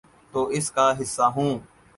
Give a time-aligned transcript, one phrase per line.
[0.33, 1.59] تو اس کا حصہ ہوں۔